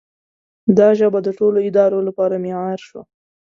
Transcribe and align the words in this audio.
دا 0.77 0.87
ژبه 0.99 1.19
د 1.23 1.29
ټولو 1.39 1.57
ادارو 1.67 1.99
لپاره 2.07 2.35
معیار 2.43 2.79
شوه. 2.87 3.01